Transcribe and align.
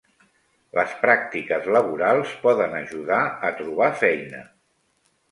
Les 0.77 0.93
pràctiques 1.01 1.67
laborals 1.75 2.31
poden 2.45 2.73
ajudar 2.79 3.19
a 3.49 3.53
trobar 3.61 3.91
feina 4.05 4.41